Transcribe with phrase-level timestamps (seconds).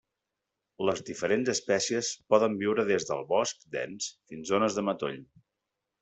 [0.89, 5.21] Les diferents espècies poden viure des del bosc dens fins zones de matoll.